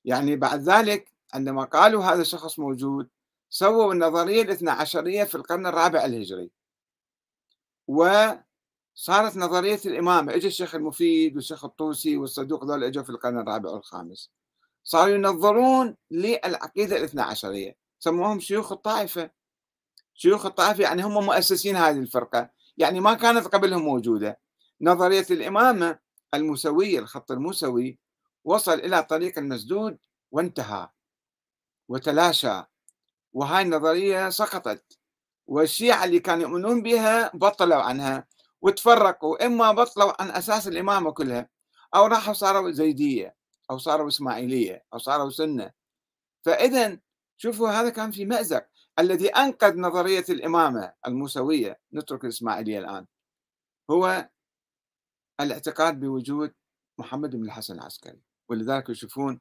[0.04, 3.08] يعني بعد ذلك عندما قالوا هذا الشخص موجود
[3.50, 6.50] سووا النظرية الاثنى عشرية في القرن الرابع الهجري.
[7.88, 14.30] وصارت نظرية الإمامة اجى الشيخ المفيد والشيخ الطوسي والصدوق ذول إجوا في القرن الرابع والخامس.
[14.84, 19.30] صاروا ينظرون للعقيدة الاثنى عشرية سموهم شيوخ الطائفة.
[20.14, 22.50] شيوخ الطائفة يعني هم مؤسسين هذه الفرقة.
[22.78, 24.40] يعني ما كانت قبلهم موجودة.
[24.80, 25.98] نظرية الإمامة
[26.34, 27.98] الموسوية الخط الموسوي
[28.44, 29.98] وصل إلى طريق المسدود
[30.30, 30.88] وانتهى
[31.88, 32.62] وتلاشى.
[33.32, 34.98] وهاي النظرية سقطت.
[35.46, 38.28] والشيعة اللي كانوا يؤمنون بها بطلوا عنها
[38.62, 39.46] وتفرقوا.
[39.46, 41.48] إما بطلوا عن أساس الإمامة كلها
[41.94, 43.36] أو راحوا صاروا زيدية
[43.70, 45.70] أو صاروا إسماعيلية أو صاروا سنة.
[46.44, 46.98] فإذا
[47.36, 48.66] شوفوا هذا كان في مأزق.
[48.98, 53.06] الذي أنقذ نظرية الإمامة الموسوية نترك الإسماعيلية الآن
[53.90, 54.28] هو
[55.40, 56.54] الاعتقاد بوجود
[56.98, 58.20] محمد بن الحسن العسكري.
[58.48, 59.40] ولذلك يشوفون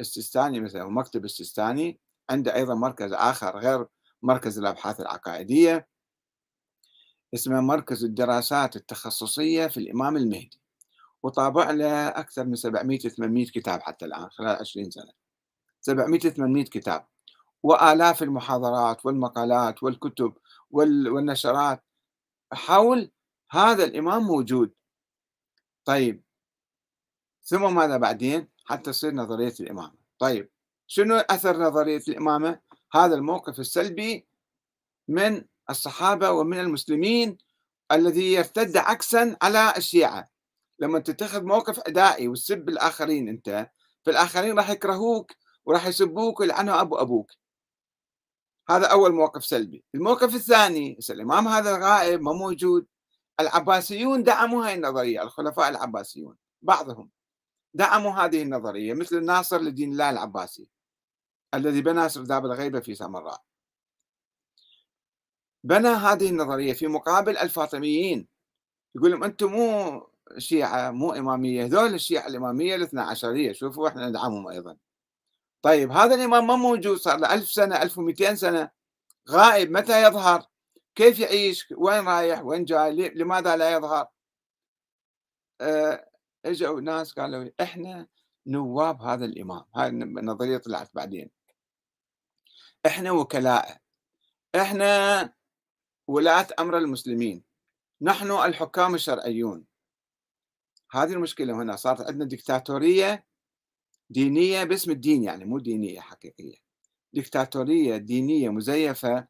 [0.00, 3.86] السيستاني مثلا ومكتب السيستاني عنده أيضا مركز آخر غير
[4.22, 5.88] مركز الأبحاث العقائدية
[7.34, 10.60] اسمه مركز الدراسات التخصصية في الإمام المهدي
[11.22, 15.12] وطابع له أكثر من 700 800 كتاب حتى الآن خلال 20 سنة.
[15.80, 17.06] 700 800 كتاب.
[17.66, 20.32] وآلاف المحاضرات والمقالات والكتب
[20.70, 21.84] والنشرات.
[22.52, 23.10] حول
[23.50, 24.72] هذا الإمام موجود.
[25.84, 26.22] طيب.
[27.42, 29.94] ثم ماذا بعدين؟ حتى تصير نظرية الإمامة.
[30.18, 30.50] طيب.
[30.86, 32.60] شنو أثر نظرية الإمامة؟
[32.92, 34.26] هذا الموقف السلبي
[35.08, 37.38] من الصحابة ومن المسلمين
[37.92, 40.28] الذي يرتد عكسا على الشيعة.
[40.78, 43.70] لما تتخذ موقف أدائي وتسب الآخرين أنت
[44.04, 45.32] فالآخرين راح يكرهوك
[45.64, 47.30] وراح يسبوك ويلعنوا أبو أبوك.
[48.68, 49.84] هذا أول موقف سلبي.
[49.94, 52.86] الموقف الثاني الإمام هذا غائب ما موجود.
[53.40, 57.10] العباسيون دعموا هذه النظرية الخلفاء العباسيون بعضهم
[57.74, 60.68] دعموا هذه النظرية مثل الناصر لدين الله العباسي
[61.54, 63.42] الذي بنى سرداب الغيبة في سامراء
[65.64, 68.28] بنى هذه النظرية في مقابل الفاطميين.
[68.94, 70.02] يقول لهم أنتم مو
[70.38, 74.76] شيعة مو إمامية هذول الشيعة الإمامية الاثنى عشرية شوفوا إحنا ندعمهم أيضا.
[75.62, 78.70] طيب هذا الإمام ما موجود صار له 1000 سنة 1200 سنة.
[79.30, 80.46] غائب متى يظهر؟
[80.94, 84.08] كيف يعيش؟ وين رايح؟ وين جاي؟ لماذا لا يظهر؟
[85.60, 86.10] أه
[86.44, 88.06] اجوا ناس قالوا إحنا
[88.46, 89.64] نواب هذا الإمام.
[89.74, 91.30] هاي النظريه طلعت بعدين.
[92.86, 93.80] إحنا وكلاء.
[94.54, 95.32] إحنا
[96.08, 97.44] ولاة أمر المسلمين.
[98.00, 99.64] نحن الحكام الشرعيون.
[100.90, 103.26] هذه المشكلة هنا صارت عندنا دكتاتوريه
[104.10, 106.56] دينية باسم الدين يعني مو دينية حقيقية.
[107.12, 109.28] دكتاتوريه دينية مزيفة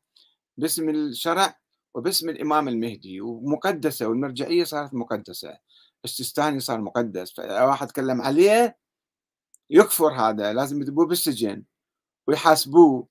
[0.56, 1.60] باسم الشرع
[1.94, 5.58] وباسم الإمام المهدي ومقدسة والمرجعية صارت مقدسة
[6.04, 8.78] السيستاني صار مقدس فواحد تكلم عليه
[9.70, 11.64] يكفر هذا لازم يذبوه بالسجن
[12.28, 13.08] ويحاسبوه.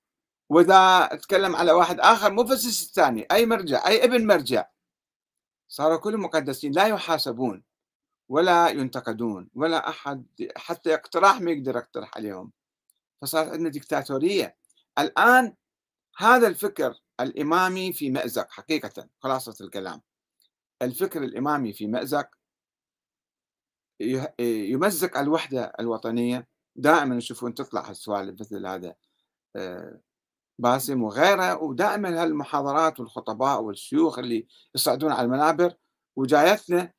[0.50, 4.66] وإذا تكلم على واحد آخر مو بس السيستاني أي مرجع أي ابن مرجع
[5.70, 7.64] صاروا كلهم مقدسين لا يحاسبون.
[8.30, 12.52] ولا ينتقدون ولا أحد حتى اقتراح ما يقدر يقترح عليهم.
[13.22, 14.58] فصارت عندنا دكتاتوريه
[15.00, 15.54] الآن
[16.18, 20.02] هذا الفكر الإمامي في مأزق حقيقة خلاصة الكلام.
[20.82, 22.30] الفكر الإمامي في مأزق
[24.40, 26.48] يمزق الوحدة الوطنية.
[26.76, 28.96] دائما يشوفون تطلع هالسوالف مثل هذا
[29.56, 30.00] آه،
[30.60, 35.74] باسم وغيره ودائما هالمحاضرات والخطباء والشيوخ اللي يصعدون على المنابر.
[36.16, 36.94] وجايتنا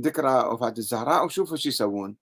[0.00, 2.16] ذكرى وفاة الزهراء وشوفوا شو يسوون.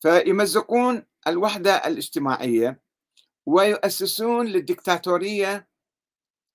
[0.00, 2.82] فيمزقون الوحدة الاجتماعية
[3.46, 5.68] ويؤسسون للدكتاتورية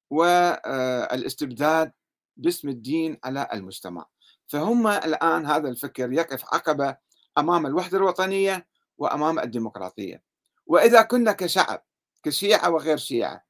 [0.10, 1.92] والاستبداد
[2.38, 4.06] باسم الدين على المجتمع.
[4.48, 6.98] فهم الآن هذا الفكر يقف عقبة
[7.38, 10.24] أمام الوحدة الوطنية وأمام الديمقراطية.
[10.66, 11.86] وإذا كنا كشعب
[12.24, 13.46] كشيعة وغير شيعة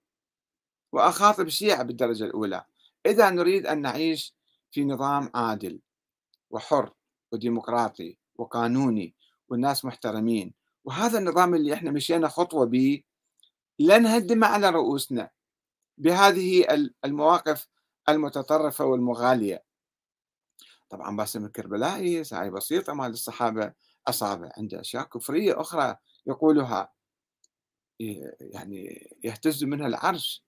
[0.92, 2.66] وأخاطب الشيعة بالدرجة الأولى
[3.06, 4.37] إذا نريد أن نعيش
[4.72, 5.80] في نظام عادل
[6.50, 6.94] وحر
[7.32, 9.16] وديمقراطي وقانوني
[9.50, 10.54] والناس محترمين.
[10.86, 13.04] وهذا النظام اللي إحنا مشينا خطوة به
[13.80, 15.30] لن نهدم على رؤوسنا
[15.98, 16.68] بهذه
[17.06, 17.68] المواقف
[18.10, 19.64] المتطرفة والمغالية.
[20.90, 23.74] طبعا باسم الكربلائي ساعي بسيطة مال الصحابة
[24.08, 25.96] أصابع عنده أشياء كفرية أخرى
[26.28, 26.94] يقولها
[28.40, 30.44] يعني يهتز منها العرش.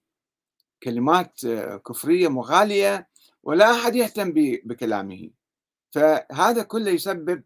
[0.82, 1.46] كلمات
[1.86, 3.08] كفرية مغالية
[3.42, 4.32] ولا أحد يهتم
[4.64, 5.30] بكلامه.
[5.94, 7.44] فهذا كله يسبب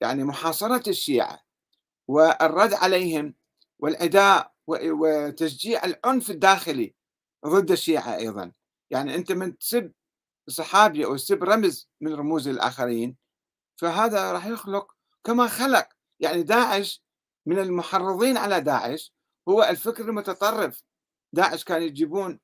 [0.00, 1.40] يعني محاصرة الشيعة
[2.08, 3.34] والرد عليهم
[3.78, 6.94] والعداء وتشجيع العنف الداخلي
[7.46, 8.52] ضد الشيعة أيضا.
[8.90, 9.92] يعني أنت من تسب
[10.48, 13.16] صحابي أو تسب رمز من رموز الآخرين
[13.80, 14.92] فهذا راح يخلق
[15.24, 15.88] كما خلق.
[16.20, 17.04] يعني داعش
[17.46, 19.12] من المحرضين على داعش
[19.48, 20.82] هو الفكر المتطرف.
[21.32, 22.40] داعش كانوا يجيبون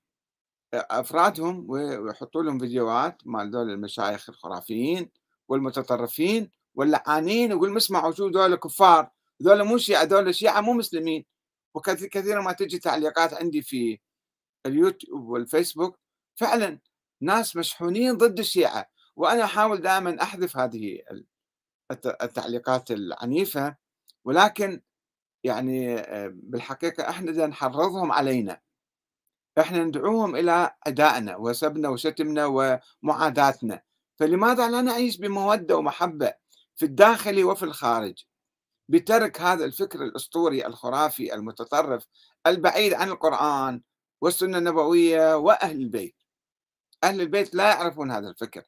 [0.75, 5.11] أفرادهم ويحطوا لهم فيديوهات مال دول المشايخ الخرافيين
[5.49, 9.11] والمتطرفين واللعانين ويقول اسمعوا شو دول كفار
[9.41, 11.25] دول مو شيعة دول شيعة مو مسلمين.
[11.75, 14.01] وكثيرا ما تجي تعليقات عندي في
[14.66, 15.99] اليوتيوب والفيسبوك.
[16.37, 16.79] فعلا
[17.20, 18.87] ناس مشحونين ضد الشيعة.
[19.16, 20.99] وأنا أحاول دائما أحذف هذه
[22.23, 23.77] التعليقات العنيفة.
[24.25, 24.81] ولكن
[25.45, 28.61] يعني آه، بالحقيقة إحنا نحرضهم علينا.
[29.59, 32.46] إحنا ندعوهم إلى عدائنا وسبنا وشتمنا
[33.03, 33.82] ومعاداتنا.
[34.18, 36.34] فلماذا لا نعيش بمودة ومحبة
[36.76, 38.24] في الداخل وفي الخارج؟
[38.88, 42.07] بترك هذا الفكر الأسطوري الخرافي المتطرف
[42.46, 43.82] البعيد عن القرآن
[44.20, 46.16] والسنة النبوية وأهل البيت.
[47.05, 48.62] أهل البيت لا يعرفون هذا الفكر.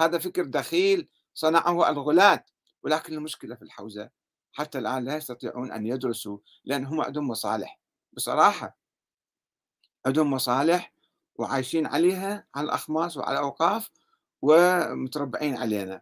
[0.00, 2.44] هذا فكر دخيل صنعه الغلاة
[2.82, 4.10] ولكن المشكلة في الحوزة
[4.52, 7.80] حتى الآن لا يستطيعون أن يدرسوا لأن هم عندهم مصالح
[8.12, 8.79] بصراحة
[10.06, 10.92] عندهم مصالح
[11.34, 13.90] وعايشين عليها على الأخماس وعلى الأوقاف
[14.42, 16.00] ومتربعين علينا.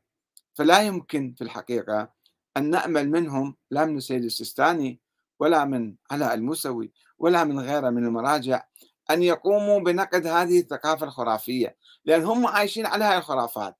[0.54, 2.12] فلا يمكن في الحقيقة
[2.56, 5.00] أن نأمل منهم لا من السيد السيستاني
[5.38, 8.64] ولا من علاء الموسوي ولا من غيره من المراجع
[9.10, 13.76] أن يقوموا بنقد هذه الثقافة الخرافية لأن هم عايشين على هذه الخرافات.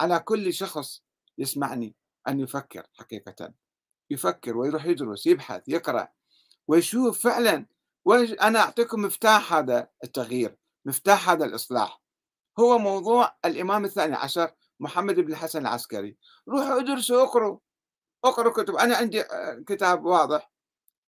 [0.00, 1.02] على كل شخص
[1.38, 1.94] يسمعني
[2.28, 3.52] أن يفكر حقيقة
[4.10, 6.08] يفكر ويروح يدرس يبحث يقرأ
[6.68, 7.66] ويشوف فعلا
[8.04, 12.00] وأنا أعطيكم مفتاح هذا التغيير مفتاح هذا الإصلاح.
[12.58, 14.50] هو موضوع الإمام الثاني عشر
[14.80, 16.16] محمد بن الحسن العسكري.
[16.48, 17.58] روحوا ادرسوا اقروا
[18.24, 18.76] اقروا كتب.
[18.76, 20.50] أنا عندي آه، كتاب واضح.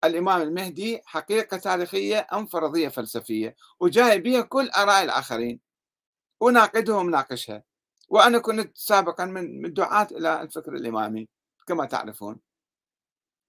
[0.04, 5.60] الإمام المهدي حقيقة تاريخية أم فرضية فلسفية وجاي بها كل آراء الآخرين.
[6.40, 7.64] وناقدها ومناقشها.
[8.08, 11.28] وأنا كنت سابقا من الدعاة إلى الفكر الإمامي
[11.66, 12.40] كما تعرفون.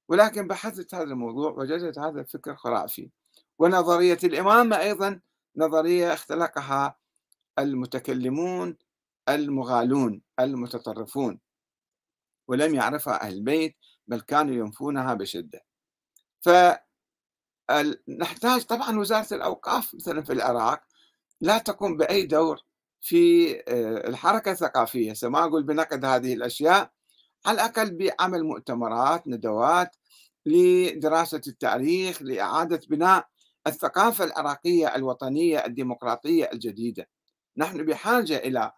[0.10, 3.12] ولكن بحثت هذا الموضوع وجدت هذا الفكر خرافي.
[3.60, 5.20] ونظرية الإمامة أيضا
[5.56, 6.98] نظرية اختلقها
[7.60, 8.78] المتكلمون
[9.30, 11.40] المغالون المتطرفون
[12.48, 13.76] ولم يعرفها أهل البيت
[14.08, 15.66] بل كانوا ينفونها بشدة.
[16.42, 16.82] فنحتاج
[18.66, 20.82] طبعا وزارة الأوقاف مثلا في العراق
[21.42, 22.62] لا تقوم بأي دور
[23.02, 25.14] في آه، الحركة الثقافية.
[25.14, 26.92] سما أقول بنقد هذه الأشياء
[27.46, 29.96] على الأقل بعمل مؤتمرات ندوات
[30.46, 33.28] لدراسة التاريخ لإعادة بناء
[33.68, 37.10] الثقافة العراقية الوطنية الديمقراطية الجديدة.
[37.58, 38.72] نحن بحاجة إلى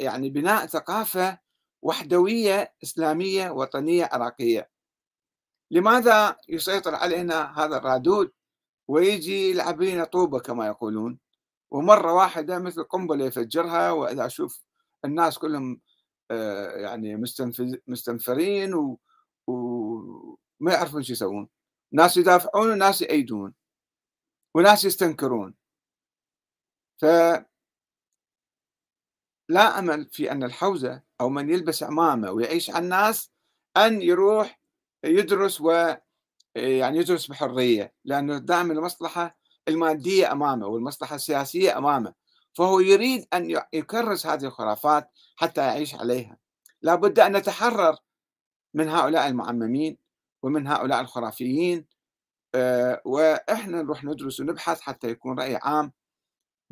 [0.00, 1.38] يعني بناء ثقافة
[1.82, 4.70] وحدوية إسلامية وطنية عراقية.
[5.70, 8.32] لماذا يسيطر علينا هذا الرادود؟
[8.88, 11.18] ويجي يلعب لنا طوبة كما يقولون
[11.70, 14.62] ومرة واحدة مثل قنبلة يفجرها وإذا أشوف
[15.04, 15.80] الناس كلهم
[16.30, 17.16] آه، يعني
[17.86, 18.74] مستنفرين.
[19.46, 21.48] وما يعرفون شو يسوون.
[21.92, 23.54] ناس يدافعون وناس يأيدون.
[24.54, 25.54] وناس يستنكرون.
[27.00, 27.04] ف
[29.48, 33.30] لا أمل في أن الحوزة أو من يلبس عمامة ويعيش على الناس
[33.76, 34.60] أن يروح
[35.04, 35.94] يدرس و
[36.56, 39.38] يعني يدرس بحرية لأنه دائما المصلحة
[39.68, 42.14] المادية أمامه والمصلحة السياسية أمامه.
[42.52, 46.38] فهو يريد أن يكرس هذه الخرافات حتى يعيش عليها.
[46.82, 47.96] لابد أن نتحرر
[48.74, 49.98] من هؤلاء المعممين
[50.42, 51.86] ومن هؤلاء الخرافيين
[53.04, 55.92] وإحنا نروح ندرس ونبحث حتى يكون رأي عام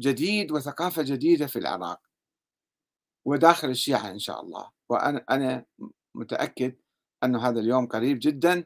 [0.00, 2.00] جديد وثقافة جديدة في العراق.
[3.24, 4.70] وداخل الشيعة إن شاء الله.
[4.88, 5.64] وأنا أنا
[6.14, 6.76] متأكد
[7.24, 8.64] أن هذا اليوم قريب جدا.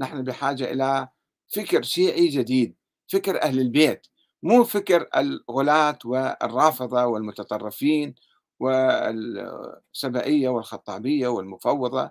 [0.00, 1.08] نحن بحاجة إلى
[1.48, 2.76] فكر شيعي جديد
[3.08, 4.06] فكر أهل البيت
[4.42, 8.14] مو فكر الغلاة والرافضة والمتطرفين
[8.60, 12.10] والسبائية والخطابية والمفوضة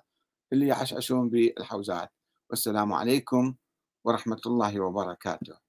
[0.53, 2.11] اللي يحشعشون بالحوزات.
[2.49, 3.55] والسلام عليكم
[4.07, 5.66] ورحمة الله وبركاته.